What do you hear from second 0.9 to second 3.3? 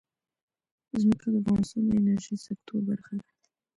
ځمکه د افغانستان د انرژۍ سکتور برخه ده.